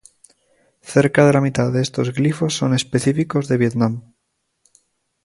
[0.93, 4.15] Cerca de la mitad de estos glifos son específicos de Vietnam.